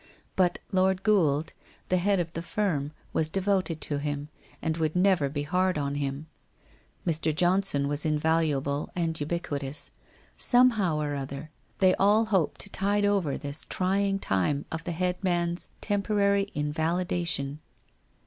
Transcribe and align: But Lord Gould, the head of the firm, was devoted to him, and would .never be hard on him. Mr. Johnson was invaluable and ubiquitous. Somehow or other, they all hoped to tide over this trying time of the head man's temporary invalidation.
But 0.35 0.57
Lord 0.71 1.03
Gould, 1.03 1.53
the 1.89 1.97
head 1.97 2.19
of 2.19 2.33
the 2.33 2.41
firm, 2.41 2.91
was 3.13 3.29
devoted 3.29 3.79
to 3.81 3.99
him, 3.99 4.29
and 4.59 4.75
would 4.77 4.95
.never 4.95 5.29
be 5.29 5.43
hard 5.43 5.77
on 5.77 5.93
him. 5.93 6.25
Mr. 7.05 7.35
Johnson 7.35 7.87
was 7.87 8.03
invaluable 8.03 8.89
and 8.95 9.19
ubiquitous. 9.21 9.91
Somehow 10.37 10.97
or 10.99 11.13
other, 11.13 11.51
they 11.77 11.93
all 11.97 12.25
hoped 12.25 12.61
to 12.61 12.69
tide 12.71 13.05
over 13.05 13.37
this 13.37 13.67
trying 13.69 14.17
time 14.17 14.65
of 14.71 14.85
the 14.85 14.91
head 14.91 15.23
man's 15.23 15.69
temporary 15.81 16.47
invalidation. 16.55 17.59